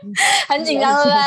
[0.48, 1.20] 很紧张，对不对？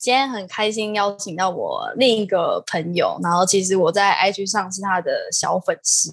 [0.00, 6.12] 今天很开心邀请到我另一个朋友，然后其实我在 IG 上是他的小粉丝。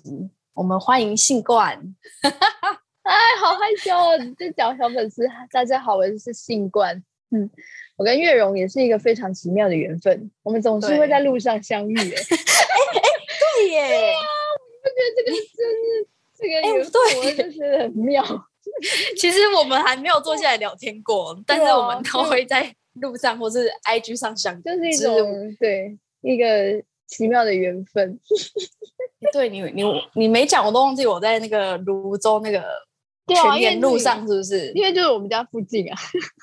[0.59, 1.79] 我们欢迎信冠。
[3.03, 4.17] 哎，好害羞哦！
[4.17, 7.01] 你在讲小粉丝，大家好，我是信冠。
[7.31, 7.49] 嗯，
[7.95, 11.95] 我跟月荣也是一个非常奇妙的缘分，我们总是对会在路上相遇。
[11.97, 14.13] 哎，对耶，
[14.83, 16.07] 我觉得这个真是
[16.37, 18.21] 这个哎缘分，对我就是很妙。
[19.17, 24.61] 其实我们还没有坐下来聊天过，但是我们都会在路上或是 IG 上相遇。
[24.61, 28.17] 就是一是种对一个奇妙的缘分。
[29.33, 32.63] 对你，你你没讲，我都忘记我在那个泸州那个
[33.27, 34.71] 全因为那个年路上，是不是？
[34.73, 35.97] 因为就是我们家附近啊，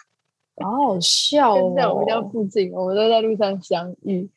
[0.62, 2.28] 好好笑哦 在我们家哦！
[2.30, 4.28] 附近，我们都在路上相遇。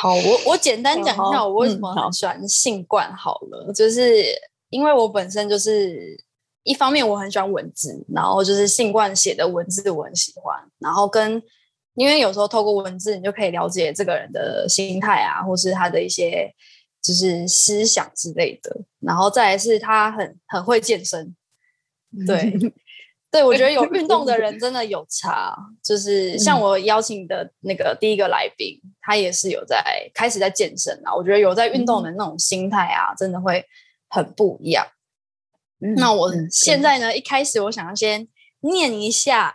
[0.00, 4.24] 好，我我简单讲一下我为什么喜欢性冠好了，就是
[4.70, 6.16] 因为我本身就是
[6.62, 11.42] 一方面我很喜欢文字，然后就是性冠写的文字我很喜欢，然后跟
[11.94, 16.52] 因为有时候透过文字你就可以了解这个人的心态啊，或是他的一些
[17.02, 21.34] 就是思想之类的，然后再来是他很很会健身，
[22.26, 22.52] 对，
[23.30, 25.56] 对，我觉得有 运动的人真的有差。
[25.82, 29.82] 就是像我邀请的那个第一个来宾，他也是有在
[30.14, 31.14] 开始在健身啊。
[31.14, 33.64] 我觉得有在运动的那种心态啊，真的会
[34.08, 34.86] 很不一样。
[35.96, 38.28] 那我嗯现在呢，一开始我想要先
[38.60, 39.52] 念一下，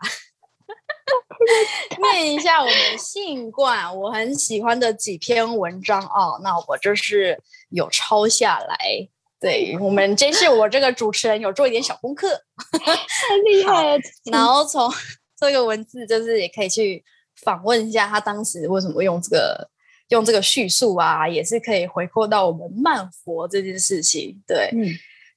[2.14, 6.40] 念一下我们信冠我很喜欢的几篇文章哦。
[6.44, 8.78] 那我就是有抄下来。
[9.40, 12.28] 对我们这是我这个主持人有做一点小功课，
[12.72, 14.00] 太厉害了！
[14.32, 14.92] 然后从
[15.40, 17.04] 这个文字，就是也可以去
[17.44, 19.70] 访问一下他当时为什么用这个
[20.08, 24.42] 用这个叙述啊，也是可以回扣到我们慢活这件事情。
[24.48, 24.90] 对，嗯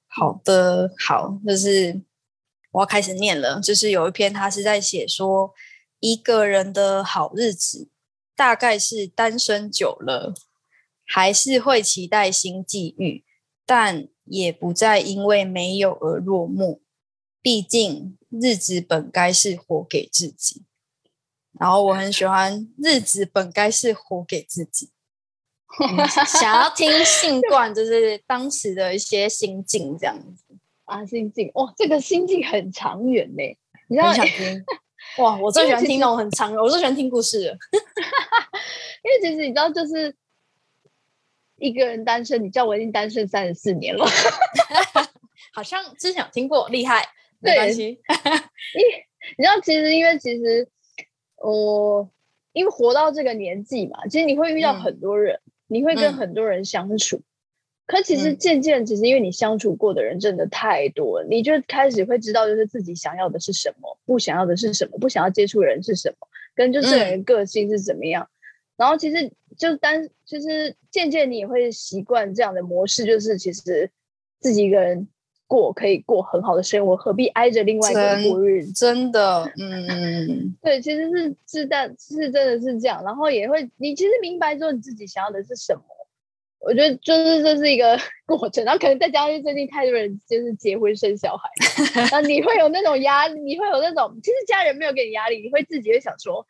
[0.08, 2.00] 好的，好，就是
[2.72, 3.60] 我要开始念了。
[3.60, 5.52] 就是有一篇他是在写说，
[6.00, 7.88] 一个人的好日子
[8.34, 10.34] 大概是单身久了，
[11.06, 13.24] 还是会期待新际遇，
[13.64, 16.80] 但也不再因为没有而落寞。
[17.42, 20.64] 毕竟日子本该是活给自己，
[21.58, 24.90] 然后我很喜欢日子本该是活给自己。
[25.80, 30.44] 嗯 想要听信冠，就是当时的一些心境这样子，
[30.84, 33.42] 啊，心境哇，这个心境很长远呢。
[33.88, 34.64] 你知道很，想 听。
[35.18, 37.52] 哇，我最喜欢听那种很长的，我最喜欢听故事了。
[39.02, 40.14] 因为其实你知道，就是
[41.56, 44.06] 一个人单身，你知道我已经单身三十四年了。
[45.52, 47.04] 好像之前有听过，厉害，
[47.40, 47.86] 没关系。
[47.86, 48.82] 你
[49.36, 50.68] 你知道，其实因为其实
[51.36, 52.08] 我
[52.52, 57.20] 因为活到这个年纪嘛，其实你会遇到嗯很多人，你会跟嗯很多人相处。
[57.90, 68.28] 可其实嗯渐渐，其实因为你相处过的人真的太多了，你就开始会知道，就是自己想要的是什么，不想要的是什么，不想要接触人是什么，跟就是个人的个性是怎么样。
[68.76, 73.90] 然后其实就单，其实渐渐你也会习惯这样的模式，就是其实
[74.38, 75.08] 自己一个人
[75.48, 78.72] 过可以过很好的生活，何必挨着另外一个人过日子？
[78.72, 85.82] 真的，嗯，对，其实是是但是真的是这样，然后也会你其实明白说你自己想要的是什么。
[86.60, 91.48] 我觉得就是这是一个 过程，然后可能再加上最近太多人就是结婚生小孩，
[92.00, 96.46] 然后你会有那种压力，你会有那种其实家人没有给你压力，你会自己会想说，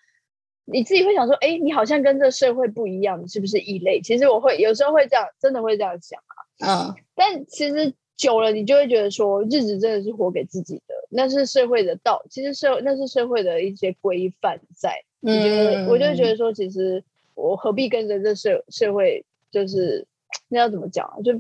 [0.65, 4.01] 你自己会想说，哎，你好像跟这社会不一样，你是不是异类？
[4.01, 6.21] 其实我会有时候会这样，真的会这样想。
[6.67, 15.03] 嗯，但其实久了，你就会觉得说，日子真的是活给自己的，那是社会的道，其实社那是社会的一些规范在。
[15.23, 17.03] 我觉得，我就觉得说，其实
[17.35, 20.07] 我何必跟着这社社会，就是
[20.49, 21.17] 那要怎么讲啊？
[21.25, 21.33] 就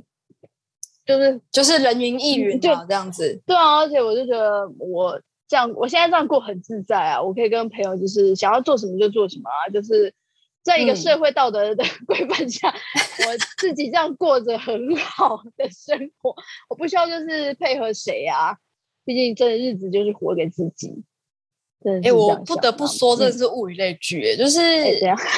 [1.07, 3.42] 就是就是人云亦云对啊，这样子。
[3.47, 10.15] 对啊，而且我就觉得我这样，我现在这样过很自在啊，我可以跟朋友就是想要做什么就做什么啊，就是
[10.62, 16.34] 在一个嗯社会道德的 规范下，我自己这样过着很好的生活，
[16.68, 18.59] 我不需要就是配合谁啊，
[19.04, 21.03] 毕竟这日子就是活给自己。
[22.04, 24.60] 哎、我不得不说，真的嗯是物以类聚、欸，就是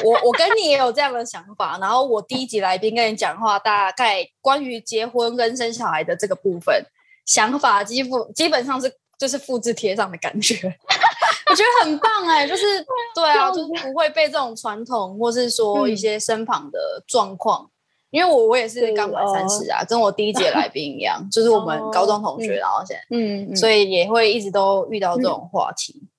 [0.03, 1.77] 我我跟你也有这样的想法。
[1.79, 6.85] 然后我第一集来宾跟你讲话，大概关于结婚跟生小孩的这个部分，
[7.25, 10.55] 想法基本基本上是就是复制贴上的感觉，
[11.49, 12.85] 我觉得很棒哎、就是
[13.15, 17.69] 对啊，就是不会被这种传统或是说一些身旁的状况
[18.11, 26.01] 因为我我也是对刚满哦三十啊，跟我第一届来宾一样，就是我们高中同学，哦然后现在，嗯嗯所以也会一直都遇到这种话题。
[26.03, 26.09] 嗯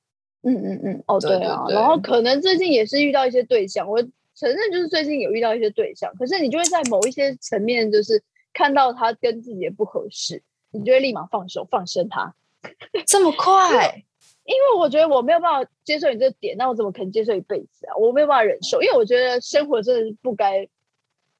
[0.45, 4.01] 嗯嗯嗯，哦对对啊，对然后可能最近也是遇到一些对象，我
[4.35, 12.35] 承认就是最近有遇到一些对象，可是你就会在某一些层面，就是看到他跟自己的不合适，你就会立马放手放生他，
[13.07, 14.05] 这么快？
[14.45, 17.97] 因为我觉得我没有办法接受你这个点，那我怎么可能接受一辈子啊？
[17.97, 20.69] 我没有办法忍受，因为我觉得生活真的是不该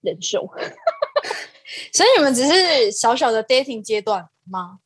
[0.01, 0.49] 忍受。
[1.93, 4.79] 所以你们只是小小的 dating 阶段吗？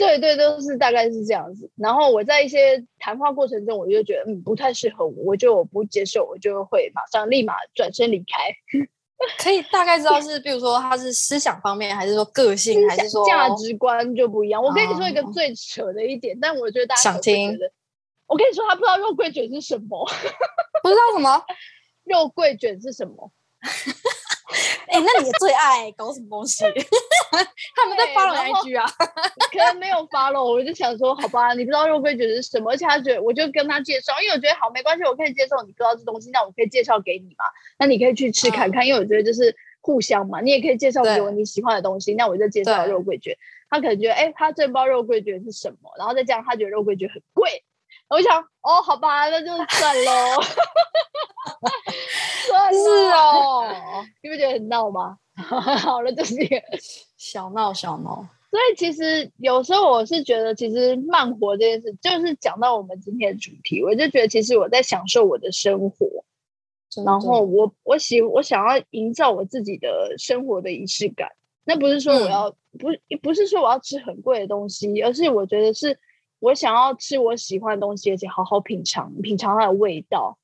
[0.00, 1.70] 对对，都是大概是这样子。
[1.76, 8.26] 然后我在一些谈话过程中，我就觉得嗯不太适合我，我就我不接受，我就会马上立马转身离开。
[9.38, 14.62] 可以大概知道是，比如说他是思想方面，还是说个性，还是说价值观就不一样。
[14.62, 17.58] 我跟你说一个哦最扯的一点，但我觉得大家想听。
[18.26, 20.06] 我跟你说，他不知道肉桂卷是什么，
[20.82, 21.44] 不知道什么？
[22.04, 23.30] 肉桂卷是什么？
[24.90, 26.64] 哎、那你的最爱搞什么东西？
[27.76, 28.86] 他们在对发了 IG 啊？
[29.52, 37.44] 可能没有 follow，我就想说，好吧，你不知道肉桂卷是什么，而且他觉得，我就跟他介绍，因为我觉得好没关系，我可以接受你不知道这东西，那我可以介绍给你嘛，
[37.78, 43.36] 那你可以去吃看看，因为我觉得就是互相嘛，你也可以介绍给我你喜欢的东西，那我就介绍肉桂卷。
[43.68, 45.92] 他可能觉得，哎、他这包肉桂卷是什么？
[45.96, 47.62] 然后再加上他觉得肉桂卷很贵，
[48.10, 50.42] 我想，哦，好吧，那就算喽，
[52.48, 52.80] 算是，
[53.14, 55.16] 哦，你不觉得很闹吗？
[55.36, 56.60] 好了，就是一个。
[57.16, 58.26] 小闹小闹。
[58.50, 66.24] 所以其实有时候我是觉得，其实慢活这件事，就是讲到我们今天的主题，我就觉得其实我在享受我的生活，
[67.06, 71.30] 然后我我喜我想要营造我自己的生活的仪式感。
[71.62, 72.88] 那不是说我要、不
[73.22, 75.96] 不是说我要吃很贵的东西，而是我觉得是
[76.40, 80.36] 我想要吃我喜欢的东西，而且好好品尝品尝它的味道，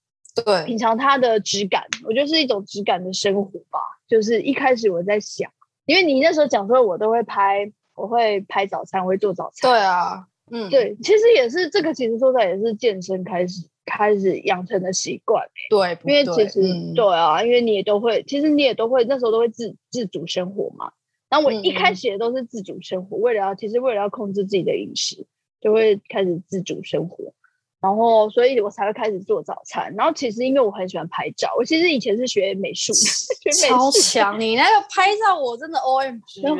[0.44, 1.84] 对品尝它的质感。
[2.04, 3.80] 我觉得是一种质感的生活吧。
[4.06, 5.50] 就是一开始我在想，
[5.84, 9.68] 因为你那时候讲说我都会拍，我会拍早餐，我会做早餐。
[9.68, 15.44] 对啊，嗯，对，其实也是这个，其实说出来也是健身开始开始养成的习惯。
[15.70, 20.92] 对，因为其实嗯对啊，因为你也都会，其实你也都会，那时候都会自自主生活嘛。
[21.28, 25.26] 然后我一开嗯始也都是自主生活，为了要其实为了要控制自己的饮食，
[25.66, 27.32] 就会开始自主生活。
[27.78, 29.92] 然后，所以我才会开始做早餐。
[29.96, 32.98] 然后，其实因为我很喜欢拍照，我其实以前是学美术的，
[33.52, 34.40] 学美超术超强！
[34.40, 36.56] 你那个拍照我真的 O M G，我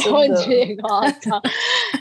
[0.00, 1.42] 真的觉得夸张，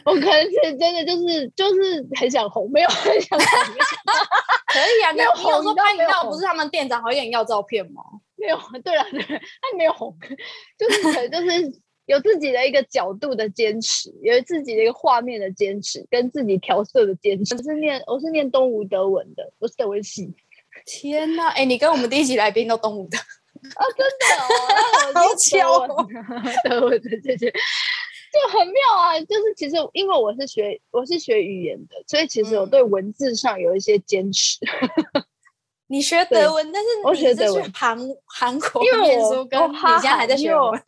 [0.05, 3.47] 我可能是真的就是就是很想红，没有很想红，
[4.67, 5.11] 可以啊。
[5.11, 8.01] 你没有红到拍饮料，没有红不是他们店长好想要照片吗？
[8.37, 10.15] 没有，对了对了，他没有红，
[10.77, 17.55] 就是可能就是有自己的一个角度的坚持，有自己的一个画面的坚持，跟自己调色的坚持。
[17.55, 20.33] 我是念我是念东吴德文的，我是德文系
[20.85, 24.05] 天呐，哎，你跟我们第一集来宾都东吴的，啊，真
[25.13, 26.07] 的 好巧德文
[26.43, 27.53] 的德文的姐姐。
[28.35, 34.59] 就很妙啊，就是其实因为我是学我是学语言的，所以其实我嗯对文字上有一些坚持。
[35.87, 40.79] 你学德文，但是我你是学德文去韩韩国因为念我书，跟你现在还在韩因为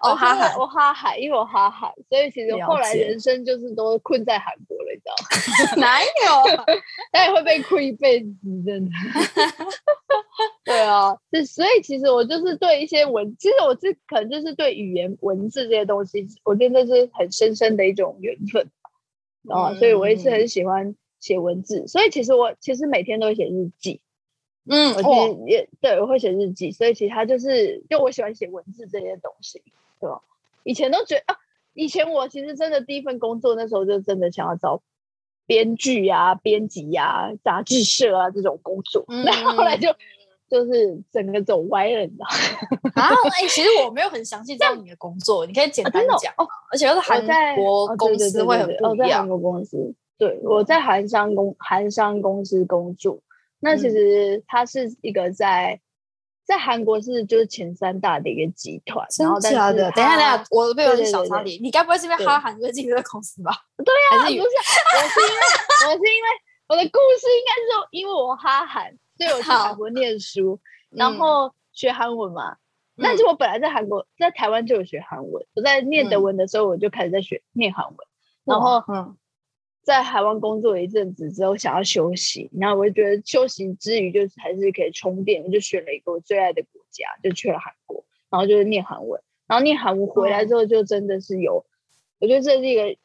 [0.00, 5.80] 我哈韩，我哈海，因为我哈海，所以其实了后来人生就是都困在韩国了，你知道吗？
[5.86, 6.64] 哪有？
[7.12, 8.34] 他也会被困一辈子，
[8.64, 8.90] 真的。
[10.64, 18.70] 对啊，就所以其实我就是对一些文，其实我是可能就是对语言文字这些东西，我觉得这是很深深的一种缘分
[19.48, 24.00] 啊，所以我也是很喜欢写文字，所以其实我其实每天都会写日记，
[24.68, 29.62] 嗯，我其哦，实也对我会写日记，所以其实它就是就我喜欢写文字这些东西，
[30.00, 30.20] 对吧？
[30.64, 31.36] 以前都觉得啊，
[31.74, 34.80] 以前我其实真的第一份工作那时候就真的想要找
[35.46, 39.88] 编剧啊、编辑呀、杂志社啊这种工作，嗯然后后来就
[40.48, 42.92] 就是整个走歪了，你知道吗？
[43.02, 47.20] 啊，哎，其实我没有很详细知道你的工作，你可以简单讲哦，而且又是韩
[47.56, 49.08] 国公司会很不一样。
[49.08, 53.18] 在韩国公司，对我在韩商公韩商公司工作，
[53.62, 55.80] 那其嗯实它是一个在
[56.44, 59.90] 在韩国是就是前三大的一个集团，真然后但是假的？
[59.92, 63.52] 等一下，等一下，我这边有点小插题，你该不会是因为哈韩最近这个公司吧？
[63.84, 65.40] 对啊，是不是，我是因为
[65.86, 66.28] 我是因为
[66.68, 70.58] 我的故事应该是因为我哈韩，所以我去好韩国念书，
[70.90, 72.56] 然嗯后学韩文嘛。
[72.98, 75.46] 但嗯是我本来在韩国，在台湾就有学韩文。
[75.54, 77.96] 我在念德嗯文的时候，我就开始在学念韩文，
[78.44, 79.16] 然后嗯，
[79.82, 91.66] 在台湾工作一阵子之后，想要休息，然后我就觉得休息之余就是还是可以充电，我就选了一个我最爱的国家，就去了韩国，然后就是念韩文，然后念韩文回来之后，就真的是有，
[92.20, 92.96] 我觉得这是一个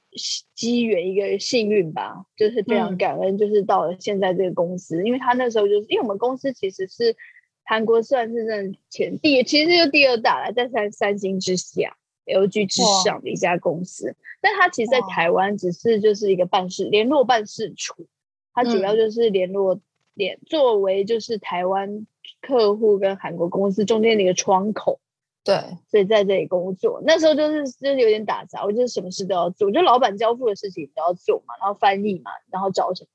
[0.53, 2.98] 机缘，一个幸运吧，就是非常嗯。
[2.98, 7.15] 感恩，就是到了现在这个公司，因为他那时候就是因为我们公司其实是
[7.63, 14.15] 韩国算是真的前第，其实就第二大了，在三三星之下，LG 之上的一家公司。
[14.39, 18.07] 但它其实，在台湾只是就是一个办事联络办事处，
[18.53, 19.79] 它主要就是联络
[20.13, 22.05] 联作为就是台湾
[22.41, 25.00] 客户跟韩国公司中间的一个窗口。
[25.43, 25.55] 对，
[25.89, 33.10] 所以在这里工作，那时候就是就是有点打杂，我就是什么事都要做，就老板交付的事情都要做嘛，然后翻译嘛，然后找什么，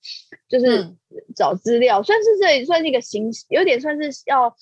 [0.48, 0.96] 就是
[1.36, 4.56] 找资料，算是这里算是一个形，有点算是要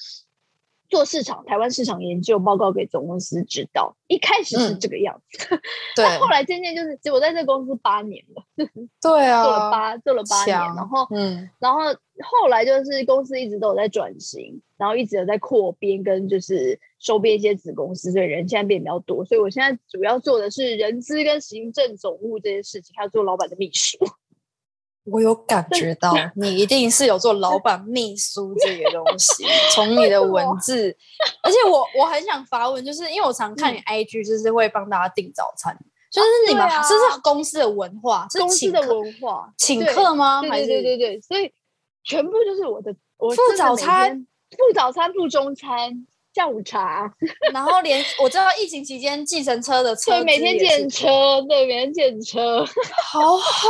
[0.91, 3.97] 做市场，台湾市场研究报告给总公司知道。
[4.09, 5.39] 一开始是这个样子，
[5.95, 8.45] 对，后来渐渐就是，我在这公司八年了，
[9.01, 16.79] 对啊，做了八做了八年，然后嗯，然后后来就是公司一直都有在转型，然后一直有在扩编跟就是。
[17.03, 19.25] 收编一些子公司，所以人现在变比较多。
[19.25, 23.97] 所以我现在主要做的是人资跟行政总务这些事情，还要做老板的秘书。
[25.05, 30.97] 我有感觉到 你一定是有做老板秘书这个东西，从你的文字。
[31.43, 35.77] 而且我我很想发问，就是因为我常看你 IG，就是会帮大家订早餐，
[36.11, 40.43] 就是你们这是公司的文化，公司的文化，请客吗？
[40.43, 41.53] 对对对对，所以
[42.05, 46.07] 全部就是我的我付早餐，付早餐，付中餐。
[46.33, 47.13] 下午茶，
[47.53, 52.65] 然后连我知道疫情期间计程车的车，对，每天检车，对，每天检车，
[53.03, 53.69] 好好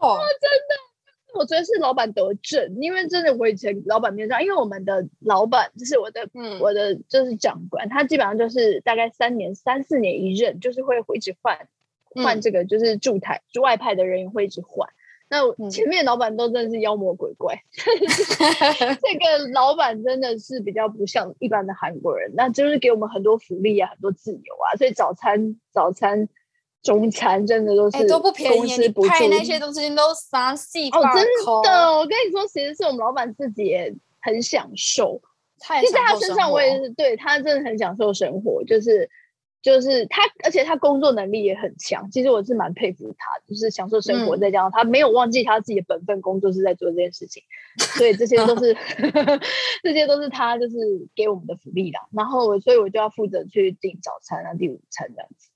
[0.00, 11.68] 哦，真的，我觉得是老板得正，因为真的我以前老板面上，因为我们的老板就是我的，嗯，我的就是长官，他基本上就是大概三年、三四年一任，就是会一直换
[12.22, 14.88] 换这个，就是驻台驻外派的人员会一直换。
[15.32, 26.28] 那前面老板都真的是妖魔鬼怪， 这个老板真的是比较不像一般的韩国人，那就是给我们很多福利啊，很多自由啊，所以早餐、早餐、
[26.82, 31.24] 中餐真的都是都不便宜，派那些东西都三四哦，真
[31.62, 35.22] 的，我跟你说，其实是我们老板自己也很享受，
[35.58, 39.08] 其实在他身上我也是对他真的很享受生活，就是。
[39.62, 42.10] 就是他，而且他工作能力也很强。
[42.10, 47.42] 其实我是蛮佩服他，就是享受生活，再加上他没有忘记他自己的本分工作是在做这件事情，
[47.96, 48.74] 所以这些都是
[49.84, 50.76] 这些都是他就是
[51.14, 52.00] 给我们的福利啦。
[52.12, 55.50] 然后我，所以我就要负责去订早餐啊、订午餐这样子。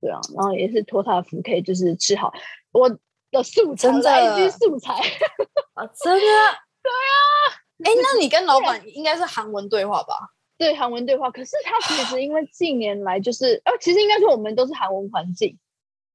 [0.00, 2.32] 对啊，然后也是托他的福，可以就是吃好
[2.72, 4.94] 我的素材，一句素材
[5.74, 6.20] 啊，真的，
[6.82, 7.16] 对啊。
[7.82, 10.14] 哎，那你跟老板应该是韩文对话吧？
[10.60, 15.56] 对韩文对话，可是他其实因为近年来就是，呃，其实应该说我们都是韩文环境，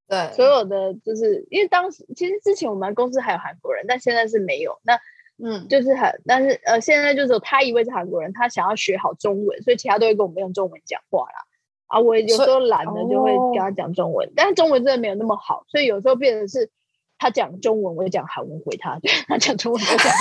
[0.08, 4.80] 对，所有的就是因为当时其实之前我们公司还有韩国人，但现在是没有。
[4.84, 5.00] 那
[5.44, 11.44] 嗯，就是很，但是呃，现在就是他一位是韩国人，他想要学好中文，所以其他都会跟我们用中文讲话啦。
[11.88, 16.70] 啊，我有时候懒了就会跟他讲中文，但是中文真的没有那么好，所以有时候变成是
[17.18, 20.14] 他讲中文，我讲韩文回他， 他讲中文我讲。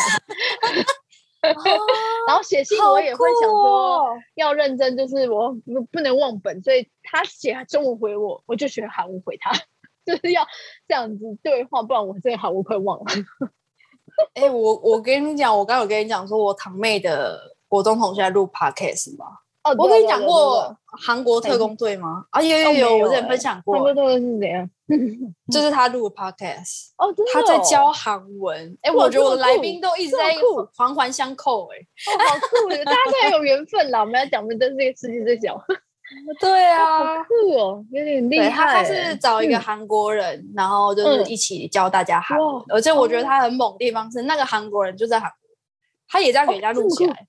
[2.26, 9.52] 然后写信我也会想说要认真，就是我不不能忘本，所以他写中文回我，我就学韩文回他，
[10.06, 10.46] 就是要
[10.88, 13.04] 这样子对话，不然我真的韩文快忘了。
[14.34, 19.26] 哎，我我跟你讲，我刚有跟你讲说，我堂妹的国中同学在录 podcast 吗？
[19.64, 22.26] 哦，我跟你讲过韩国特工队吗？
[22.30, 23.75] 啊，有有有，我之前分享过。
[23.75, 24.71] 韩国特工是怎样？
[25.50, 28.76] 就是他录 podcast 哦，他在教韩文。
[28.83, 30.35] 哎，我觉得我的来宾都一直在
[30.76, 31.66] 环环相扣。
[31.73, 31.76] 哎，
[32.28, 32.68] 好酷！
[32.85, 34.00] 大家太有缘分了。
[34.00, 35.59] 我们要讲的都是世界最小。
[36.38, 38.50] 对啊，酷哦，有点厉害。
[38.50, 42.62] 他他是找一个韩国人，然后就是一起教大家韩文。
[42.68, 45.37] 而且我觉得他很猛的地方是，那个韩国人就在韩国，
[46.06, 47.26] 他也在给人家录起来。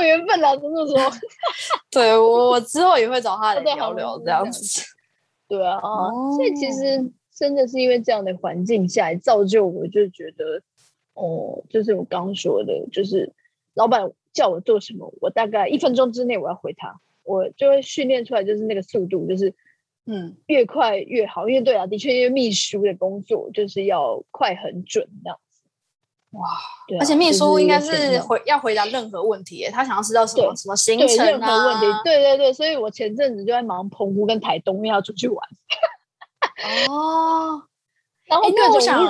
[0.00, 0.96] 有缘分啦，真的说，
[1.90, 4.82] 对我我之后也会找他来聊聊这样子。
[5.48, 5.78] 对啊，
[6.36, 10.62] 所以其实真的是因为这样的环境下来，造就我就觉得，
[11.14, 13.32] 哦，就是我刚说的，就是
[13.74, 19.54] 老板叫我做什么，我大概一分钟之内我要回他，我就会训练出来，就是那个速度，就是
[20.06, 21.48] 嗯，越快越好。
[21.48, 25.40] 因为对啊，的确，因为秘书的工作就是要快很准那样。
[26.32, 26.46] 哇，
[27.00, 35.48] 而且秘书应该是回要回答任何问题，他想要知道什么什么行程任何问题，对对对，所以我前阵子就在忙澎湖跟台东，因为要出去玩。
[36.88, 37.62] 哦，
[38.28, 39.02] 然后那我想，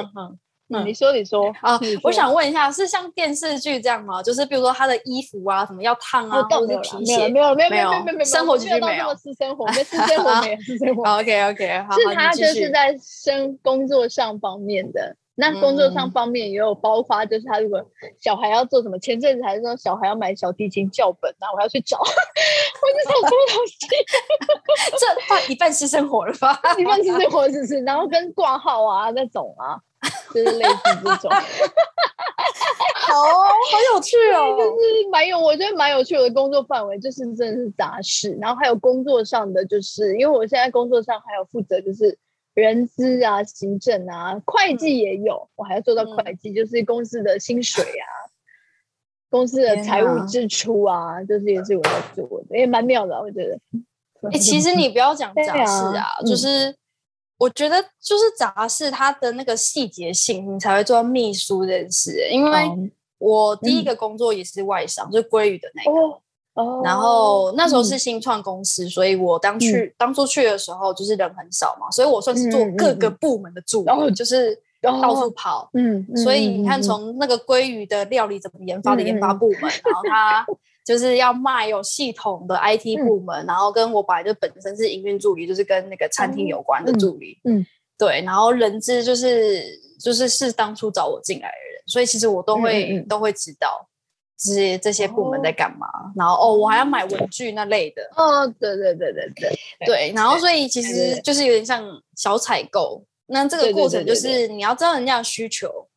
[0.70, 4.22] 嗯，你说你说啊，我想问一下，是像电视剧这样吗？
[4.22, 11.02] 就是比如说他的衣服啊，什么要烫啊，或者是皮鞋，没有没有没有没有没有生活剧没有私生活， 没私生活没有 私生活。
[11.18, 15.16] OK OK，是他就是在生工作上方面的。
[15.40, 17.80] 那工作上嗯方面也有包括，就是他如果
[18.20, 22.10] 小孩要做什么，前阵子还说小孩要买小提琴教本啊，我要去找， 我就
[23.08, 23.76] 想什么东西，
[24.98, 26.60] 这算一半私生活了吧？
[26.76, 29.78] 你们其实我只是，然后跟挂号啊那种啊，
[30.34, 31.30] 就是类似这种。
[33.08, 34.56] 好哦，好有趣哦。
[34.58, 42.18] 就是蛮有，我觉得蛮有趣我的工作范围，就是真的是杂事，然后还有工作上的，就是因为我现在工作上还有负责就是
[42.60, 48.06] 人资啊、行政啊、会计也有，我还要做到会计，就是公司的薪水啊、
[49.30, 53.58] 公司的天财务支出啊，就是也是我在做的，也蛮妙的啊，我觉得。
[54.32, 56.74] 哎、其实你不要讲对杂事啊，啊就是
[57.36, 62.28] 我觉得就是杂事，它的那个细节性，你才会做到秘书这件事。
[62.32, 62.76] 因为哦
[63.18, 65.90] 我第一个工作也是外商，就是鲑鱼的那个。
[65.96, 66.20] 哦
[66.58, 67.84] 哦，然后那时候嗯。
[67.84, 73.16] 是新创公司，所以我当去、当初去的时候就是人很少嘛，所以我算是做各个嗯。
[73.20, 75.00] 部门的助理，然后就是哦。
[75.00, 75.70] 到处跑。
[75.74, 80.46] 嗯，嗯所以你看，从那个鲑鱼的料理怎么研发的嗯研发部门，然后它
[80.84, 87.58] 就是要卖有系统的 IT 部门，然后跟我本来就本身是营运助理，就是跟那个餐厅有关的助理，嗯。
[87.60, 87.66] 嗯
[87.98, 89.64] 对，然后人资就是
[90.00, 93.84] 就是是当初找我进来的人，所以其实我都会、都会知道
[94.38, 101.84] 这些这些部门在干嘛，然后哦，我还要买文具那类的，哦，对对对对对，对，然后所以其实就是有点像
[102.16, 103.04] 小采购。
[103.26, 105.88] 那这个过程就是你要知道人家的需求，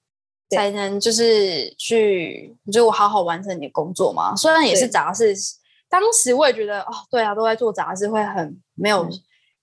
[0.50, 4.36] 才能就是去就好好完成你的工作嘛。
[4.36, 5.34] 虽然也是杂事，
[5.88, 9.12] 当时我也觉得哦，对啊，都在做杂事会很没有嗯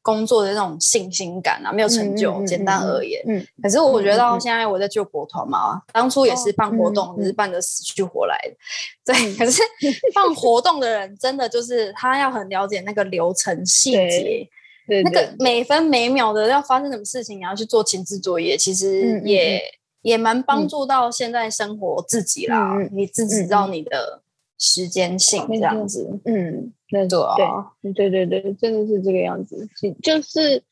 [0.08, 2.42] 工作的那种信心感啊，没有成就。
[2.46, 9.12] 简单嗯而言，嗯，可是我觉得到现在我在救国团嘛，当初也是哦办活动，嗯也是办的死去活来的。
[9.12, 9.36] 对，嗯。
[9.36, 9.60] 可是
[10.14, 14.48] 办活动的人真的就是他要很了解那个流程细对节，
[14.86, 19.60] 对那个每分每秒的要发生什么事情，你要去做前置作业，其嗯实嗯也、嗯。
[20.02, 22.78] 也蛮帮助到现在生活自己啦。
[22.92, 24.22] 你自己知道你的
[24.58, 29.68] 时间性这样子，嗯，那对啊，对对对对，真的是这个样子，
[30.02, 30.62] 就是，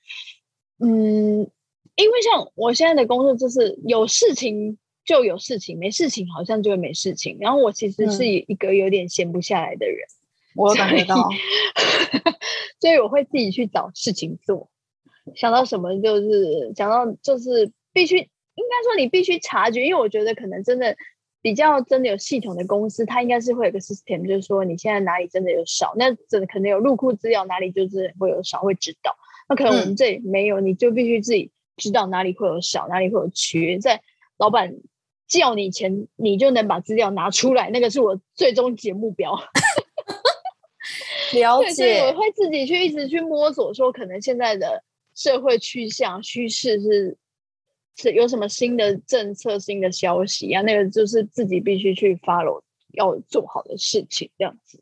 [0.81, 1.49] 嗯，
[1.95, 7.39] 因为像我现在的工作，就是有事情就有事情，没事情好像就会没事情。
[7.41, 9.99] 然后我其实是嗯一个有点闲不下来的人，
[10.57, 11.17] 我有感觉到，
[12.81, 14.69] 所以我会自己去找事情做。
[15.35, 20.97] 想到什么就是想到就是必须，应该说你必须察觉，因为我觉得可能真的
[21.43, 29.17] 比较真的有系统的公司，它应该是会有个 system，就是说你现在哪里真的有少，那真的可能有入库资料哪里就是会有少，会知道。
[29.49, 34.03] 那可能我们这里没有，你就必须自己知道哪里会有少，哪里会有缺，在
[34.39, 34.75] 老板
[35.29, 39.39] 叫你前，你就能把资料拿出来，那个是我最终极的目标。
[41.35, 44.83] 了解，所以我解，会自己去一直去摸索，说可能现在的
[45.15, 47.17] 社会趋向趋势是
[47.97, 50.63] 是有什么新的政策、新的消息啊？
[50.63, 52.61] 那个就是自己必须去 follow
[52.93, 54.81] 要做好的事情，这样子。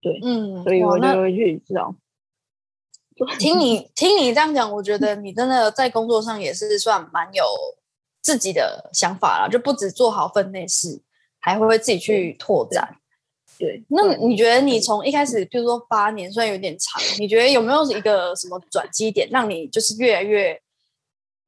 [0.00, 1.94] 对嗯，所以我就会去知道。
[3.38, 7.44] 听你听你这样讲，我觉得你真的在工作上也是算蛮有
[8.20, 11.00] 自己的想法啦，就不止做好分内事，
[11.38, 12.96] 还会自己去拓展。
[13.58, 20.60] 对，那你觉得你从一开始，比如说八年，虽然有点长，你觉得有没有一个什么转机点，让你就是越来越，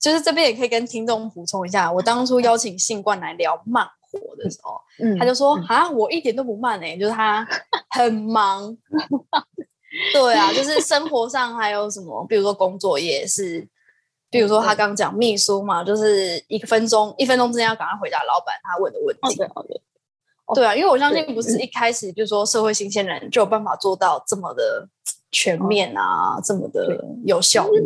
[0.04, 7.46] 就是这边也可以跟听众补充一下，我当初邀请信冠来聊慢活的时候，嗯他就说嗯啊，我一点都不慢哎、就是他
[7.88, 8.76] 很忙。
[10.12, 13.66] 对啊，就是生活上还有什么，比如说工作也是，
[14.28, 19.38] 比如说他刚讲秘书嘛，就是一分钟一分钟之间要赶快回答老板他问的问题。
[20.54, 24.86] 对啊，因为我相信不是一开始就说社会新鲜人就有办法做到这么的
[25.30, 27.80] 全面啊，这么的有效率。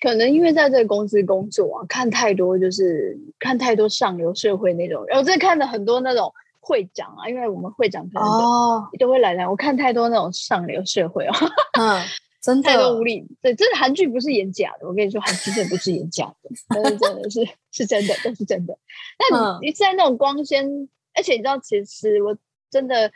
[0.00, 11.32] 可能因为在这个公司工作啊，看太多就是看太多上流社会那种，然后再看了很多那种会长啊，因为我们会长可能都哦，都会来来，我看太多那种上流社会哦，
[11.78, 12.02] 嗯，
[12.40, 13.26] 真的太多无理。
[13.42, 18.76] 对，真的韩剧不是演假的，我跟你说，韩剧真的不是演假的，但是真的是是真的，都是真的。
[19.18, 22.36] 那嗯你你在那种光鲜，而且你知道，其实我
[22.70, 23.10] 真的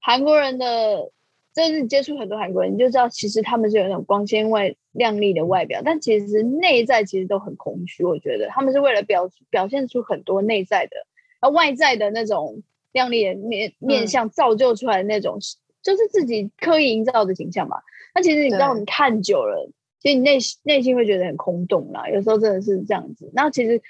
[0.00, 1.10] 韩国人的，
[1.54, 8.04] 就是接触很多韩国人，你就知道，其实他们是有那种光鲜外亮丽的外表，但其实内在其实都很空虚。
[8.04, 10.96] 我觉得他们是为了表表现出很多内在的，
[11.40, 15.38] 而，外在的那种亮丽的面面嗯相，造就出来的那种，
[15.82, 17.78] 就是自己刻意营造的形象嘛。
[18.14, 22.08] 那其实你知道，你看久了，其实你内心内心会觉得很空洞啦。
[22.08, 23.30] 有时候真的是这样子。
[23.34, 23.80] 那其实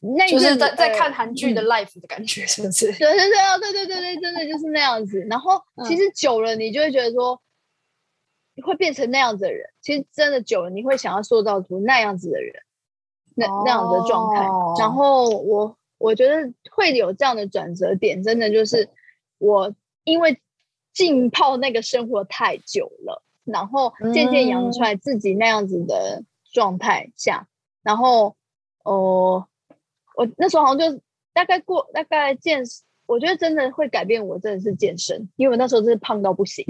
[0.00, 2.86] 那一就是阵子呃在在看韩剧的嗯 life 的感觉，是不是？
[2.86, 5.24] 对对对啊，对对对对，真的就是那样子。
[5.30, 7.40] 然后其实久了，你就会觉得说，
[8.60, 9.68] 会变成那样子的人。
[9.80, 12.54] 其实真的久了，你会想要塑造出那样子的人。
[13.34, 14.46] 那那样的状态。
[14.46, 18.88] 哦然后我我觉得会有这样的转折点，真的就是
[19.38, 20.40] 我因为
[20.92, 27.48] 浸泡那个生活太久了，然后渐渐养出来自己那样子的状态下，
[27.82, 28.36] 然后
[28.84, 29.46] 哦、
[30.16, 31.00] 我那时候好像就
[31.32, 32.62] 大概过大概健，
[33.06, 36.64] 我觉得真的会改变我，真的是健身，因为我那时候真是胖到不行。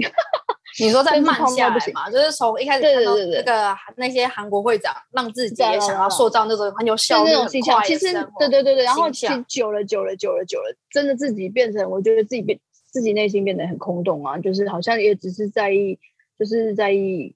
[0.79, 15.97] 你说再甚至慢下来嘛，就是从一开始看到那个那些韩国会长，让自己也想要塑造那种很有是效率、那种形象，快其实对对对对，然后其实久了久了久了久了，真的自己变成，我觉得自己变自己内心变得很空洞啊，就是好像也只是在意，
[16.37, 17.35] 就是在意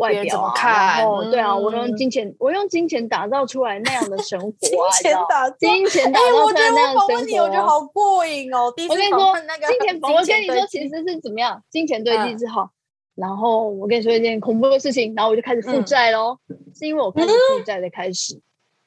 [0.00, 0.98] 外表啊，么看？
[0.98, 5.56] 然后对啊，我用嗯金钱，我用金钱打造出来那样的生活金啊，你知道钱打造。
[5.58, 7.50] 金钱打哎，造我觉得出来那样的我访问你，我生活啊。
[7.50, 8.72] 觉得好过瘾哦！
[8.76, 11.62] 第一次我跟你说访问那个金钱，我跟你说，其实是怎么样？
[11.70, 12.68] 金钱堆积嗯之后，
[13.14, 16.38] 然后我跟你说一件恐怖的事情，然后我就开始负嗯债喽，
[16.74, 18.40] 是因为我开始负债的开始。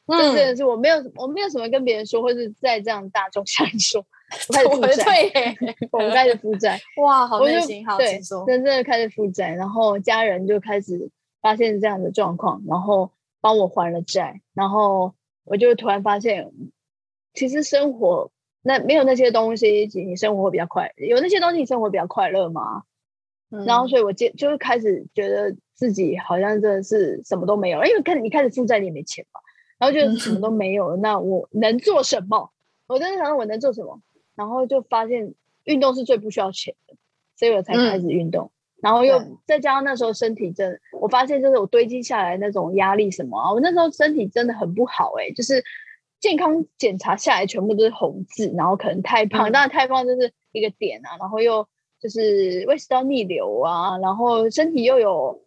[0.08, 4.06] 这真嗯，的是我没有我没有什么跟别人说，或是在这样大众下说，我
[4.54, 5.56] 开始负我债，
[5.92, 11.10] 我开始负债， 哇，好我就内心，好，对请说，真正的开始负债，然后家人就开始
[11.42, 15.14] 发现这样的状况，然后帮我还了债，然后
[15.46, 16.52] 我就突然发现，
[17.34, 18.30] 其实生活
[18.62, 22.84] 那没有那些东西，你生活会比较快，有那些东西你生活比较快乐吗？
[23.66, 29.40] 然后，嗯所以我接就是开始觉得自己好像真的是什么都没有，因为看你开始负债，你也没钱嘛，
[29.78, 32.52] 然后就什么都没有了，那我能做什么？
[32.88, 34.02] 我真的想说我能做什么，
[34.38, 35.34] 然后就发现
[35.66, 36.96] 运动是最不需要钱的，
[37.36, 38.52] 所以我才开始运动。
[38.80, 45.64] 然后又再加上那时候身体真的，我发现就是我堆积下来那种压力什么啊，我那时候身体真的很不好哎、就是
[46.20, 51.68] 健康检查下来全部都是红字，然后可能太胖，嗯当然太胖就是一个点啊，然后又
[52.00, 55.42] 就是胃食道逆流啊，然后身体又有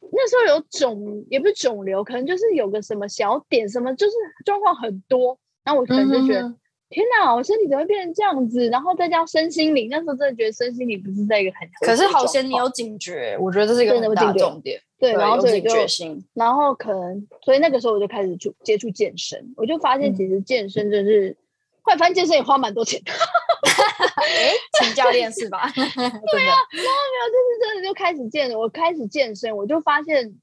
[0.00, 4.12] 那时候有肿，也不是肿瘤，可能就是有个什么小点，什么就是
[4.46, 6.40] 状况很多，然后我可能就觉得。
[6.40, 6.56] 嗯哼
[6.90, 8.68] 天哪，我身体怎么会变成这样子？
[8.68, 14.80] 然后再加上身心灵，那时候真的觉得身心灵不是在一个很可是好险险你有警觉，我觉得这是一个很大的重点。
[14.98, 21.36] 对，然后有警所以就觉心，然后可能，所以那个时候我就开始去接触健身，我就发现嗯其实健身就是，
[21.82, 25.70] 后来发现健身也花蛮多钱的， 哎，请教练是吧？
[25.72, 30.34] 对啊，就是真的就开始健，我开始健身，我就发现，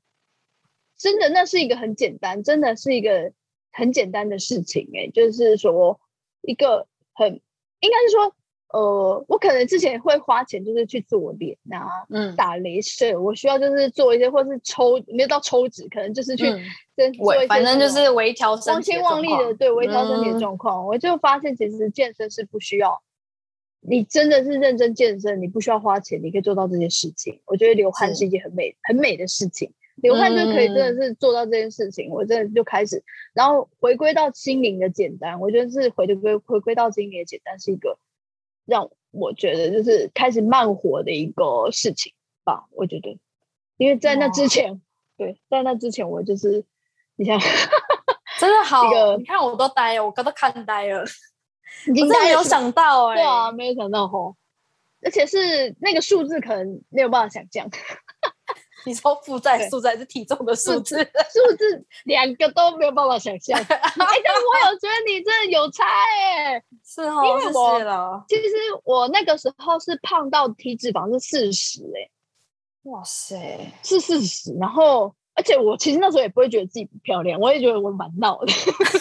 [0.98, 3.34] 真的那是一个很简单，真的是一个
[3.74, 6.00] 很简单的事情、欸，就是说
[6.42, 7.34] 一个很
[7.80, 8.34] 应该是说，
[8.74, 16.62] 呃，我可能之前会花钱就是去做脸啊，嗯，打镭射，我需要就是做一些，或是抽没有到抽脂，可能就是去嗯
[16.96, 20.40] 真做一些反正就是微调身光体鲜旺丽的，对微调身体的嗯。
[20.40, 23.02] 状况，我就发现其实健身是不需要，
[23.80, 27.40] 你真的是认真健身，你不需要花钱，你可以做到这些事情。
[27.46, 28.16] 我觉得流汗是。
[28.16, 32.10] 是一件很美很美的事情，流汗就可以真的嗯是做到这件事情。
[32.10, 38.00] 我真的就开始，然后回归到心灵的简单，我觉得是回归回归到心灵的简单是一个
[38.66, 42.66] 让我觉得就是开始慢活的一个事情吧。
[42.72, 43.20] 我觉得，
[43.78, 44.82] 因为在那之前，
[45.18, 46.66] 对，在那之前我就是
[47.16, 47.40] 你想。
[48.40, 51.04] 真的好你看我都呆了，我刚都看呆了，
[51.88, 54.36] 已我真的没有想到哎，对啊，，没有想到吼，
[55.02, 57.68] 而且是那个数字可能没有办法想象，
[58.88, 60.98] 你说负债对数字还是体重的数字？
[60.98, 63.60] 数字两个都没有办法想象。
[63.62, 72.10] 哎、但我有觉得你真的有差哎、 是哦，是因为我其实我那个时候是胖到体脂肪是四十哎，
[72.84, 78.54] 哇塞，是四十，然后而且我其实那时候也不会觉得自己不漂亮，我也觉得我蛮闹的。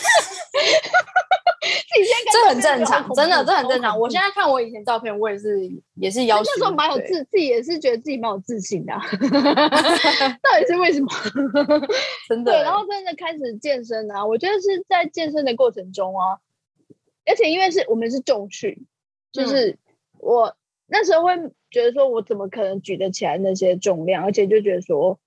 [2.32, 3.98] 这很正常，真的这很正常。
[3.98, 9.00] 我现在在看我以前照片，我也是也是要求那时候蛮有自，自己也是觉得自己蛮有自信的啊、
[10.42, 11.09] 到底是为什么？
[12.28, 16.38] 真的对，然后真的开始健身啊，我觉得是在健身的过程中啊，
[17.26, 18.87] 而且因为是我们是重训，
[19.32, 19.78] 就是
[20.18, 20.56] 我
[20.87, 21.37] 那时候会
[21.70, 25.18] 觉得说，我怎么可能举得起来那些重量，而且就觉得说，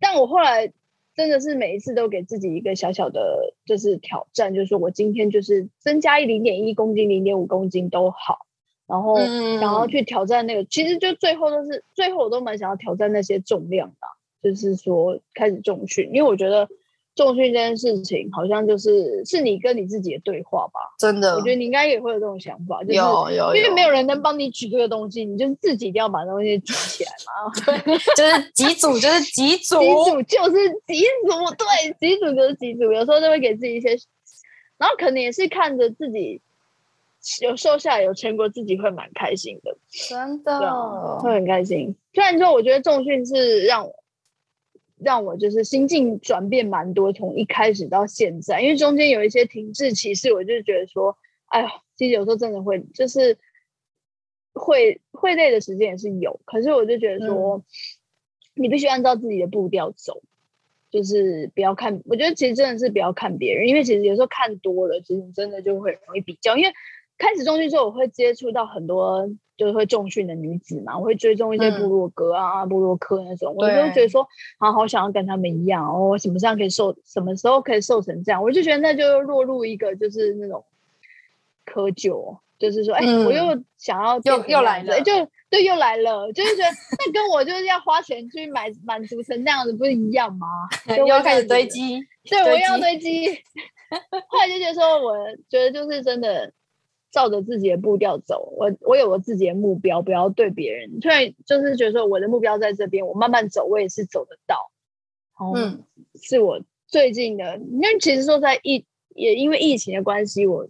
[0.00, 0.72] 但我后来
[1.16, 8.46] 真的是每一次都给自己一个小小的，就是挑战，就是说我今天就是增加一零点一公斤、零点五公斤都好，
[8.86, 14.08] 然后嗯想要去挑战那个，其实就最后都是最后我都蛮想要挑战那些重量的啊，
[14.42, 16.68] 就是说开始重训，因为我觉得
[17.14, 20.80] 重训这件事情好像就是是你跟你自己的对话吧。
[20.98, 27.52] 真的我觉得你应该也会有这种想法，就是有有，因为没有有人能帮你举这个东西，你就是自己一定要把东西举起来嘛。
[28.16, 30.94] 就是几组就是几 组，几组就是几
[31.26, 33.90] 组，对，几组就是几组，有时候就会给自己一些，
[34.76, 36.40] 然后可能也是看着自己
[37.42, 39.76] 有瘦下来有成果，自己会蛮开心的。
[40.08, 41.94] 真的会很开心。
[42.12, 43.94] 虽然说，我觉得重训是让我
[45.04, 53.38] 让我就是心境转变蛮多，从一开始到现在，因为中间有一些停滞期，是我就觉得说，哎呀，其实有时候真的会就是
[54.52, 57.62] 会会累的时间也是有，可是我就觉得说，
[58.54, 60.22] 你必须按照自己的步调走，
[60.90, 66.72] 就是不要看，我觉得其实真的是不要看别人，因为其实有时候看多了，其实真的就会容易比较，因为
[67.18, 69.30] 开始中训之后，我会接触到很多。
[69.56, 74.26] 就是会重训的女子嘛，我会追踪一些部落格啊、部落客那种，我就觉得说，
[74.58, 80.64] 好好想要跟他们一样哦，我什么时候可以瘦，什么时候可以瘦成这样，我就觉得那就落入一个就是那种
[81.64, 85.12] 窠臼，就是说，哎，我又想要又又来了，就
[85.48, 86.68] 对，又来了，就是觉得
[87.06, 90.48] 那跟我就是要花钱去买满足成那样子不是一样吗？
[90.98, 93.28] 又要开始堆积，对，我要堆积，
[94.28, 95.14] 后来就觉得说，我
[95.48, 96.52] 觉得就是真的。
[97.14, 100.98] 照着自己的步调走，我我有我自己的目标，不要对别人。
[100.98, 104.72] 突然就是觉得说，我的目标在这边，我慢慢走，我也是走得到。
[105.54, 105.84] 嗯，
[106.20, 107.56] 是我最近的。
[107.58, 110.68] 因为其实说在疫，也因为疫情的关系，我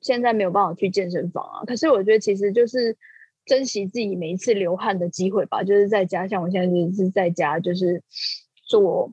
[0.00, 1.64] 现在没有办法去健身房啊。
[1.66, 2.96] 可是我觉得其实就是
[3.44, 5.64] 珍惜自己每一次流汗的机会吧。
[5.64, 8.04] 就是在家，像我现在就是在家，就是
[8.68, 9.12] 做，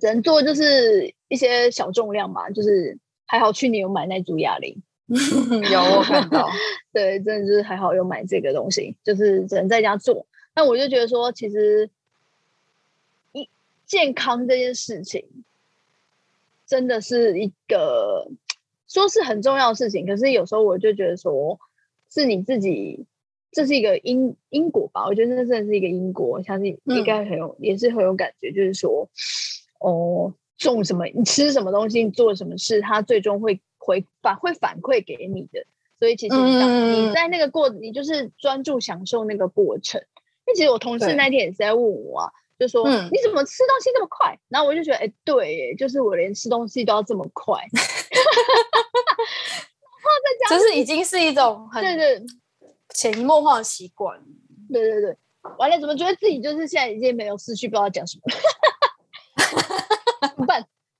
[0.00, 2.50] 只能做就是一些小重量嘛。
[2.50, 4.82] 就是还好去年有买那组哑铃。
[5.72, 6.46] 有我看到，
[6.92, 10.26] 对，真的就是还好有买这个东西，就是只能在家做。
[10.54, 11.88] 那我就觉得说，其实
[13.32, 13.48] 一
[13.86, 15.24] 健康这件事情，
[16.66, 18.28] 真的是一个
[18.86, 20.06] 说是很重要的事情。
[20.06, 21.58] 可是有时候我就觉得说，
[22.10, 23.06] 是你自己，
[23.50, 25.06] 这是一个因因果吧？
[25.06, 28.52] 我觉得这真的是一个因果，相信应该很有，也是很有感觉。
[28.52, 29.08] 就是说，
[29.78, 33.58] 哦，种什么，你吃什么东西，你做什么事，它最终会。
[33.88, 35.64] 回反会反馈给你的，
[35.98, 39.98] 所以其实你在那个过，你就是专注享受那个过程。
[40.46, 44.38] 因为其实我同事那天也是在问我啊，就说你怎么吃东西这么快？
[44.48, 47.56] 然后我就觉得，哎，对，就是我连吃东西都要这么快。
[47.72, 48.20] 然
[50.04, 52.22] 后再讲，就是已经是一种很对对
[52.94, 54.18] 潜移默化的习惯。
[54.70, 55.16] 对对对，
[55.58, 58.22] 完了，怎么觉得自己就是现在已经没有思绪，不知道讲什么？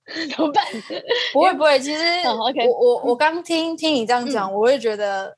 [0.35, 0.65] 怎么办？
[1.33, 5.37] 不会不会，其实我我我刚听听你这样讲，我会觉得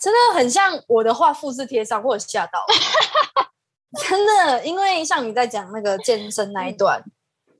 [0.00, 2.64] 真的很像我的话复制贴上，或者吓到，
[4.08, 7.02] 真的，因为像你在讲那个健身那一段，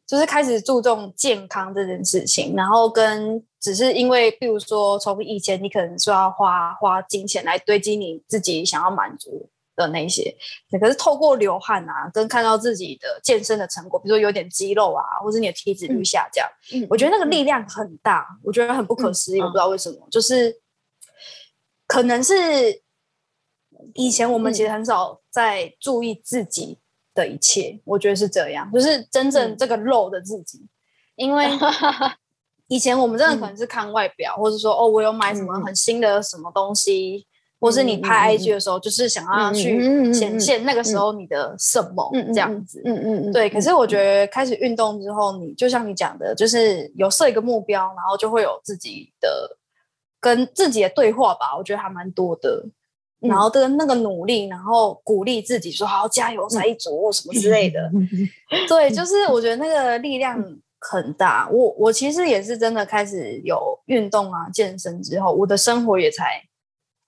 [0.07, 9.49] 就是开始注重健康这件事情，然后跟只是因为，比如说从以前你可能说要花花金钱来堆积你自己想要满足。
[9.79, 10.33] 的那些，
[10.79, 16.47] 可是透过流汗啊，跟看到自己的健身的成果，比如说有点肌肉啊，或者你的体脂率下降，
[16.88, 17.49] 我觉得那个力。
[17.49, 20.61] 量很大，我觉得很不可思议，我不知道为什么，就是
[21.87, 22.83] 可能是
[23.95, 26.79] 以前我们其实很少在注意自己
[27.14, 30.67] 的一切，我觉得是这样，就是真正这个肉的自己，
[31.17, 31.47] 因为
[32.69, 37.28] 以前我们真的可能是看外表，或者说哦，我有买什么很新的什么东西。
[37.61, 43.51] 或是你拍 IG 的时候，就是想要去显现那个时候你的什么这样子，嗯嗯嗯，对。
[43.51, 49.59] 可是我觉得开始运动之后，你就像你讲的，就是有设一个目标，然后就会有自己的
[50.21, 51.57] 跟自己的对话吧。
[51.59, 52.64] 我觉得还蛮多的，
[53.18, 57.90] 然后跟那个努力，然后鼓励自己说好加油，再一组什么之类的。
[58.68, 60.40] 对， 就是我觉得那个力量
[60.79, 61.49] 很大。
[61.51, 66.44] 我我其实也是真的开始有运动啊，健身之后，我的生活也才。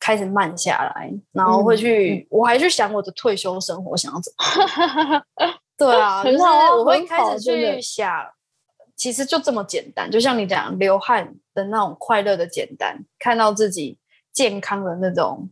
[0.01, 5.23] 开始慢下来，然后会去，我还去想我的退休生活想要怎么。
[5.77, 8.11] 对啊，就是我会开始去想，
[8.97, 13.99] 其实就这么简单，就像你讲流汗的那种快乐的简单，看到自己
[14.33, 15.51] 健康的那种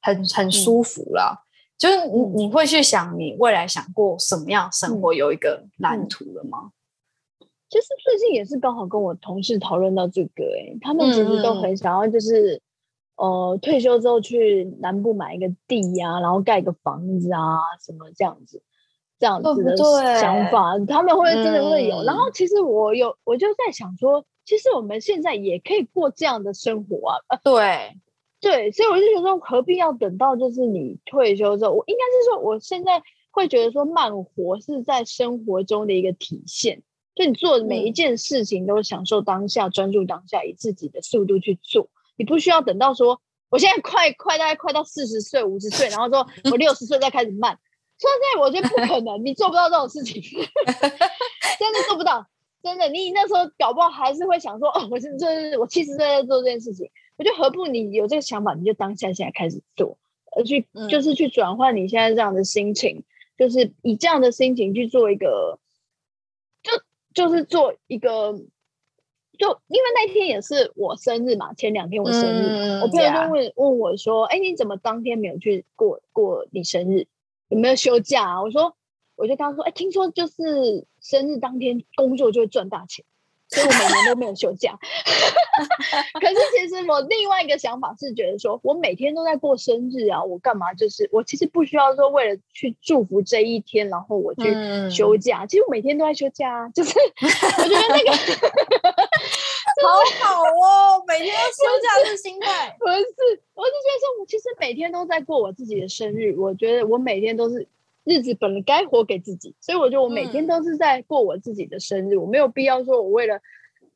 [0.00, 1.42] 很很舒服啦。
[1.76, 6.70] 就是你你会去想你未来想过什么样生活，有一个蓝图了吗？
[7.68, 12.62] 其实最近也是刚好跟我同事讨论到这个，哎，他们其实都很想要，就是。
[13.16, 18.60] 呃，退休之后去南部买一个地呀，然后盖个房子啊，什么这样子，
[19.20, 19.76] 这样子的
[20.20, 22.02] 想法，他们会真的会有。
[22.02, 27.16] 然后其实我有，我就在想说，其实我们现在也可以过这样的生活啊。
[27.28, 27.96] 呃，对，
[28.40, 31.70] 对，所以我就觉得何必要等到就是你退休之后？
[31.70, 33.00] 我应该是说，我现在
[33.30, 36.82] 会觉得说，慢活是在生活中的一个体现，
[37.14, 41.88] 就你做每一件事情都享受当下，专注当下，以自己的速度去做。
[42.16, 47.58] 你不需要等到说，我现在快快大概快到四十岁五十岁，然后说 我六十岁再开始慢。
[47.96, 52.26] 现在我觉得不可能，你做不到这种事情， 真的做不到。
[52.62, 56.90] 真的，你那时候搞不好还是会想说，哦，我是这我七十岁在做这件事情。
[57.16, 59.98] 我觉得何不你有这个想法，你就当下现在开始做，
[60.34, 63.04] 而去就是去转换你现在这样的心情，
[63.38, 65.60] 就是以这样的心情去做一个，
[66.62, 66.72] 就
[67.12, 68.34] 就是做一个，
[69.38, 77.06] 就因为那天也是我生日嘛，前两天我生日，嗯我朋友就问问我说：“哎，你怎么当天没有去过过你生日？
[77.48, 78.76] 有没有休假啊？”我说，
[79.16, 83.04] 我就跟他说：“哎，听说就是生日当天工作就会赚大钱。”
[83.48, 84.76] 所以我每年都没有休假，
[86.20, 95.46] 可是其实我另外一个想法是觉得说，我每天都在过生日啊，我干嘛就是我其实不需要说为了去祝福这一天，然后我去嗯休假。
[95.46, 98.12] 其实我每天都在休假啊，就是 我觉得那个
[99.82, 99.88] 好
[100.20, 102.74] 好哦，每天都休假是心态。
[102.78, 106.34] 不是，我就觉得说，我其实每天都在过我自己的生日。
[106.38, 107.66] 我觉得我每天都是
[108.04, 112.16] 日子本来该活给自己，所以我觉得我每天嗯都是在过我自己的生日。
[112.16, 113.40] 我没有必要说我为了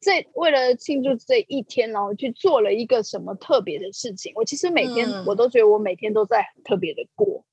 [0.00, 4.32] 这为了庆祝这一天，然后去做了一个什么特别的事情。
[4.34, 7.44] 我其实每天、嗯我都觉得我每天都在很特别的过，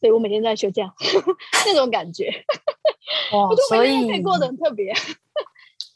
[0.00, 0.94] 所以我每天都在休假
[1.66, 2.30] 那种感觉。
[3.32, 4.92] 我就每天都可以过得很特别。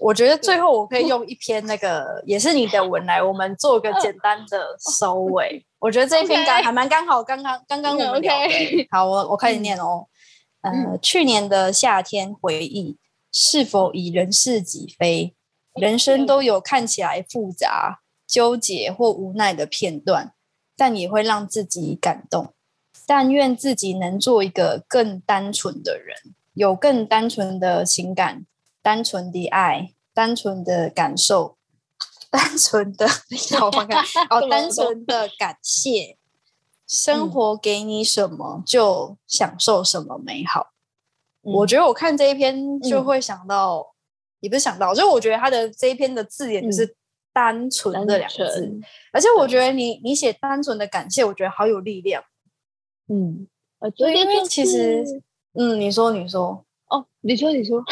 [0.01, 5.65] 我觉得最后我可以用一篇那个也是你的文来，我们做个简单的收尾。
[5.79, 8.35] 我觉得这一篇刚还蛮刚好，刚刚刚刚我们聊
[8.91, 10.07] 好，我我开始念哦。
[10.63, 12.97] 呃，去年的夏天回忆，
[13.31, 15.35] 是否已人事几非？
[15.75, 20.33] 人生都有看起来复杂、纠结或无奈的片段，
[20.77, 22.55] 但也会让自己感动。
[23.07, 26.17] 但愿自己能做一个更单纯的人，
[26.55, 28.45] 有更单纯的情感、
[28.83, 31.57] 单纯的爱、单纯的感受、
[32.31, 33.07] 单纯的
[33.51, 36.17] 让我翻看 哦，单纯的感谢。
[36.87, 40.73] 生活给你什么，就享受什么美好。
[41.43, 43.95] 我觉得我看这一篇就会想到，
[44.41, 46.97] 也不是想到，就是我觉得他的这一篇的字眼就是
[47.33, 48.81] “单纯”的两个字，
[49.13, 52.25] 而且我觉得你你写单纯的感谢，我觉得好有力量。
[53.07, 53.47] 嗯，
[53.79, 55.05] 我觉对因为其实
[55.55, 57.83] 嗯，你说你说，哦，你说你说，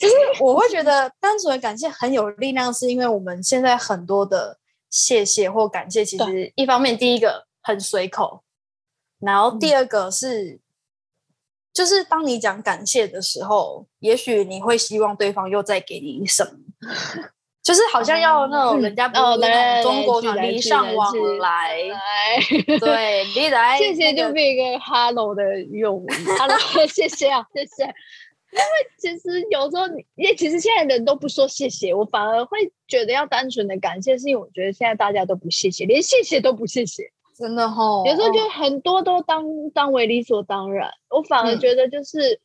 [0.00, 4.58] 就是我会觉得单纯的感谢很有力量，是因为我们现在很多的
[4.90, 8.42] 谢谢或感谢，其实一方面第一个很随口，
[9.20, 10.58] 然后第二个是，
[11.72, 16.52] 就是当你讲感谢的时候，也许你会希望对方又再给你什么。
[17.66, 18.82] 就是好像要那种嗯。
[18.82, 21.76] 人家不哦是那来种中国来讲礼尚往来，
[22.78, 26.06] 对，你来 谢谢就变一个 hello 的用语
[26.38, 27.82] ，hello， 谢谢啊，谢谢。
[28.52, 28.64] 因为
[28.98, 40.88] 其实有时候你，因为其实现在人都不说谢谢，我反而会觉得要单纯的感谢，是因为我觉得现在大家都不谢谢，连谢谢都不谢谢，真的吼，有时候就很多都当当为理所当然。
[41.10, 41.60] 我反而嗯。
[41.60, 42.40] 觉得就是，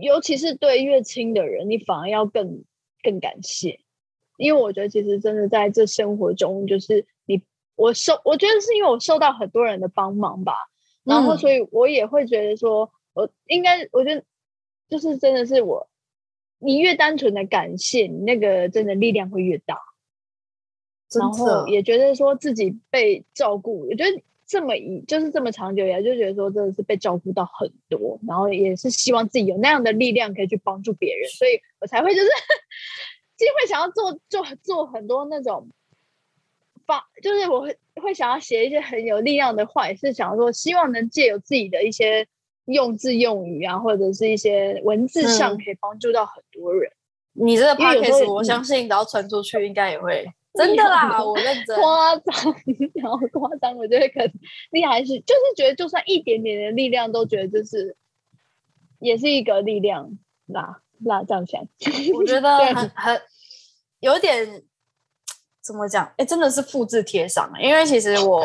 [0.00, 2.64] 尤其是对越亲的人，你反而要更
[3.02, 3.78] 更感谢，
[4.42, 7.40] 因为我觉得其实真的在这生活中，就是你
[7.76, 10.54] 我受，我觉得是因为我受到很多人的帮忙吧，
[11.04, 11.38] 然后嗯。
[11.38, 14.24] 所以我也会觉得说，我应该，我觉得
[14.88, 15.88] 就是真的是我，
[16.58, 19.78] 你越单纯的感谢，你那个真的力量会越大。
[21.14, 32.28] 然后也觉得说自己被照顾，我觉得这么一就是这么长久以来，就觉得说真的是被照顾到很多，然后也是希望自己有那样的力量可以去帮助别人，所以我才会就是
[33.36, 35.68] 其实会想要做做做很多那种
[36.86, 42.26] 发，就是我会会想要写一些很有力量的话，也是想要说希望能借由自己的一些
[42.66, 46.92] 用字用语啊，或者是一些文字上嗯可以帮助到很多人。
[47.34, 51.80] 你这个 podcast，我嗯相信只要传出去，应该也会 真的啦，我认真。
[51.80, 52.54] 夸张，
[52.94, 54.30] 然后夸张，我觉得可能
[54.70, 57.96] 你还是就是觉得，就算一点点的力量，都觉得就是
[58.98, 61.62] 也是一个力量啦啦，这样想，
[62.14, 63.20] 我觉得 很很
[64.00, 64.62] 有点
[65.62, 66.12] 怎么讲？
[66.16, 68.42] 哎，真的是复制贴上，因为其实我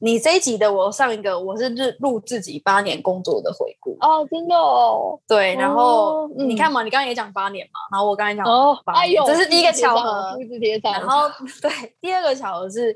[0.00, 11.28] 你这一集的我上一个我是日录自己八年工作的回顾，哦，真的哦，对，然后你看嘛，你刚刚也讲八年嘛，然后我刚才讲哦，八哎呦，年这是第一个巧合复制贴上，然后
[11.62, 12.94] 对，第二个巧合是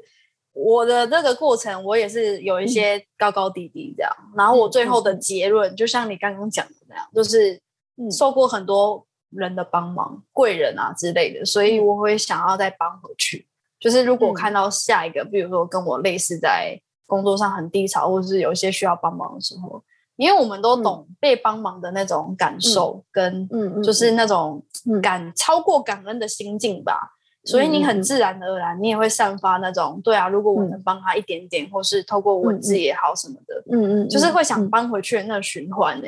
[0.53, 4.12] 我的那个过程，我也是有一些高高低低这样。
[4.37, 7.61] 然后我最后的结论，就像你刚刚讲的那样，就是嗯
[8.08, 13.48] 受过很多人的帮忙，贵人啊之类的，所以我会想要再帮回去。
[13.80, 14.34] 就是如果嗯。
[14.34, 19.82] 看到下一个，比如说跟我类似在工作上很低潮，或者是有一些需要帮忙的时候，
[20.16, 25.00] 因为我们都懂被帮忙的那种感受跟嗯嗯，就是那种嗯。
[25.00, 27.16] 感超过感恩的心境吧。
[27.42, 30.70] 所以你很自然而然，你也会散发那种对啊，如果我嗯。
[30.70, 34.68] 能帮他一点点，或是透过文字也好什么的，嗯嗯，就是会想嗯。
[34.68, 36.07] 帮回去的那个循环呢、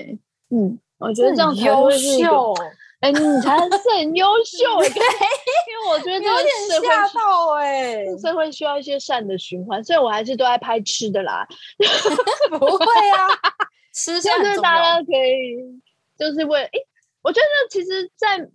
[0.51, 2.55] 嗯，我觉得这样优秀，
[3.01, 4.87] 哎，你才是很优秀哎，
[5.69, 11.47] 因为我觉得这有个社点吓会到哎、这社会需要一些善的循环，所以我还是都爱拍吃的啦。
[12.51, 12.85] 不会
[13.17, 13.29] 啊，
[13.93, 15.03] 吃就是大家。
[15.03, 15.83] 可以，
[16.17, 16.87] 就是为诶，
[17.23, 18.49] 我觉得其实在，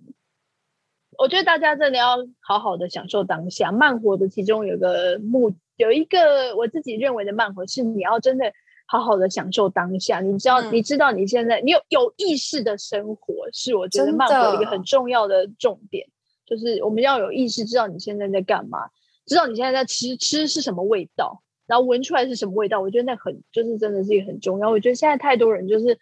[1.18, 3.72] 我觉得大家真的要好好的享受当下。
[3.72, 8.54] 慢活的其中有个目，有一个我自己认为的慢活是你要真的
[8.88, 10.20] 好好的享受当下。
[10.22, 16.08] 你知道，嗯你知道你现在你有有意识的生活，是我觉得真慢活一个很重要的重点，
[16.46, 18.90] 就是我们要有意识，知道你现在在干嘛，
[19.26, 21.44] 知道你现在在吃吃是什么味道。
[21.68, 24.70] 然后闻出来是什么味道，我觉得那很就是真的是一个很重要。
[24.70, 26.00] 我觉得现在太多人就是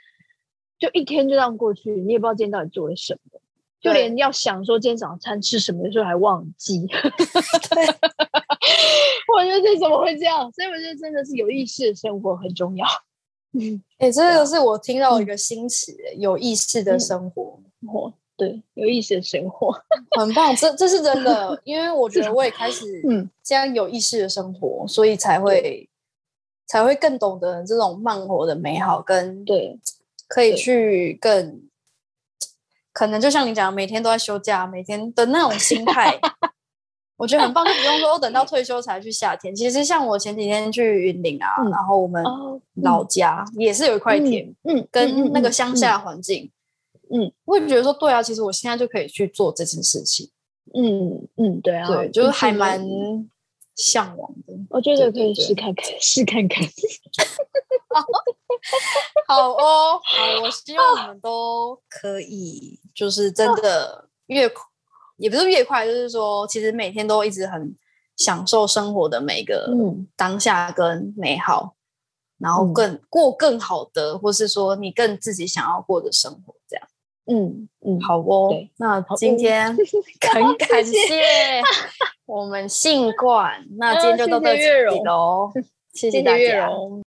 [0.78, 3.42] 就一天就这样过去，你也不知道今天到底做了什么，
[3.86, 6.82] 就对连要想说今天早餐吃什么的时候还忘记。
[9.38, 10.52] 我觉得这怎么会这样？
[10.54, 12.86] 所以我觉得真的是有意识的生活很重要。
[13.54, 19.72] 嗯， 哎、这啊个是我听到一个新词、欸有意识的嗯生活，活对有意识的生活。
[20.18, 20.56] 很棒。
[20.56, 25.90] 这这是真的，因为我觉得我也开始嗯这样有意识的生活，所以才会
[26.66, 29.80] 才会更懂得这种慢活的美好，跟对
[30.28, 31.62] 可以去更
[32.96, 36.18] 可能就像你讲，每天都在休假，每天的那种心态。
[37.18, 39.54] 我觉得很棒，就不用说等到退休才去夏天。
[39.54, 46.50] 其实像我前几天去云林啊，嗯然后我们哦，老家也是有一块田，嗯，嗯跟那个嗯乡下环境，
[47.12, 50.30] 嗯，我也觉得说，对啊，其实我现在就可以去做这件事情，
[50.74, 52.82] 嗯嗯，对啊，对，就是还是蛮
[53.76, 54.54] 向往的。
[54.70, 56.66] 我觉得可以试看看，试看看。
[59.28, 64.64] 好哦，好，我希望我们都可以，就是真的越快，
[65.18, 67.76] 也不是越快，就是说，其实每天都一直很
[68.16, 71.76] 享受生活的每个嗯当下跟美好，
[72.40, 76.88] 然后嗯更过更好的，或是说你更自己想要过的生活，这样。
[77.28, 79.76] 嗯嗯，好哦，那今天
[80.32, 81.62] 很感谢谢
[82.26, 85.52] 我们信冠，那今天就到这里荣喽，
[85.94, 86.68] 谢谢大家。
[86.68, 87.05] 荣。